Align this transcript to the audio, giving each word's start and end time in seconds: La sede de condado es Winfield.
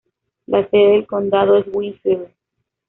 La 0.47 0.67
sede 0.71 0.97
de 1.01 1.05
condado 1.05 1.59
es 1.59 1.65
Winfield. 1.71 2.29